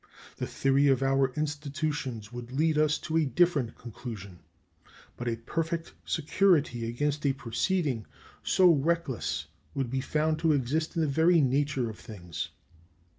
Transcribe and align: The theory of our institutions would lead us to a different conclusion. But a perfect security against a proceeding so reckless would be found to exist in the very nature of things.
The 0.37 0.47
theory 0.47 0.87
of 0.87 1.03
our 1.03 1.31
institutions 1.35 2.33
would 2.33 2.51
lead 2.51 2.75
us 2.79 2.97
to 2.97 3.17
a 3.17 3.25
different 3.25 3.75
conclusion. 3.77 4.39
But 5.15 5.27
a 5.27 5.35
perfect 5.35 5.93
security 6.05 6.89
against 6.89 7.23
a 7.23 7.33
proceeding 7.33 8.07
so 8.41 8.71
reckless 8.73 9.45
would 9.75 9.91
be 9.91 10.01
found 10.01 10.39
to 10.39 10.53
exist 10.53 10.95
in 10.95 11.03
the 11.03 11.07
very 11.07 11.39
nature 11.39 11.87
of 11.87 11.99
things. 11.99 12.49